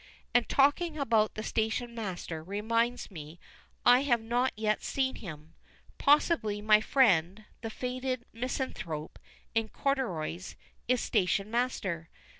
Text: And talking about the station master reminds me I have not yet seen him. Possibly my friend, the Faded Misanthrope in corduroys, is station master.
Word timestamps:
And 0.33 0.49
talking 0.49 0.97
about 0.97 1.35
the 1.35 1.43
station 1.43 1.93
master 1.93 2.41
reminds 2.43 3.11
me 3.11 3.39
I 3.85 4.01
have 4.01 4.19
not 4.19 4.51
yet 4.55 4.81
seen 4.81 5.17
him. 5.17 5.53
Possibly 5.99 6.59
my 6.59 6.81
friend, 6.81 7.45
the 7.61 7.69
Faded 7.69 8.25
Misanthrope 8.33 9.19
in 9.53 9.69
corduroys, 9.69 10.55
is 10.87 11.01
station 11.01 11.51
master. 11.51 12.09